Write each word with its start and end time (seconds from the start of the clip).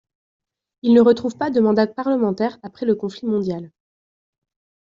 Il 0.81 0.95
ne 0.95 1.01
retrouve 1.01 1.37
pas 1.37 1.51
de 1.51 1.59
mandat 1.59 1.85
parlementaire 1.85 2.57
après 2.63 2.87
le 2.87 2.95
conflit 2.95 3.27
mondial. 3.27 3.69